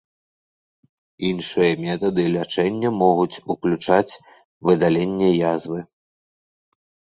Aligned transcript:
Іншыя 1.29 1.73
метады 1.83 2.25
лячэння 2.37 2.89
могуць 3.03 3.41
уключаць 3.57 4.19
выдаленне 4.71 5.29
язвы. 5.55 5.79